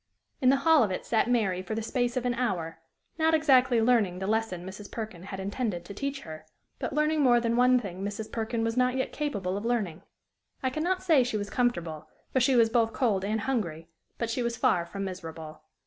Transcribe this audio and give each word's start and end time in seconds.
In 0.41 0.49
the 0.49 0.55
hall 0.65 0.81
of 0.81 0.89
it 0.89 1.05
sat 1.05 1.29
Mary 1.29 1.61
for 1.61 1.75
the 1.75 1.83
space 1.83 2.17
of 2.17 2.25
an 2.25 2.33
hour, 2.33 2.79
not 3.19 3.35
exactly 3.35 3.79
learning 3.79 4.17
the 4.17 4.25
lesson 4.25 4.65
Mrs. 4.65 4.89
Perkin 4.91 5.21
had 5.21 5.39
intended 5.39 5.85
to 5.85 5.93
teach 5.93 6.21
her, 6.21 6.43
but 6.79 6.91
learning 6.91 7.21
more 7.21 7.39
than 7.39 7.55
one 7.55 7.77
thing 7.79 8.03
Mrs. 8.03 8.31
Perkin 8.31 8.63
was 8.63 8.75
not 8.75 8.95
yet 8.95 9.11
capable 9.13 9.57
of 9.57 9.63
learning. 9.63 10.01
I 10.63 10.71
can 10.71 10.81
not 10.83 11.03
say 11.03 11.23
she 11.23 11.37
was 11.37 11.51
comfortable, 11.51 12.07
for 12.33 12.39
she 12.39 12.55
was 12.55 12.71
both 12.71 12.93
cold 12.93 13.23
and 13.23 13.41
hungry; 13.41 13.89
but 14.17 14.31
she 14.31 14.41
was 14.41 14.57
far 14.57 14.87
from 14.87 15.03
miserable. 15.05 15.61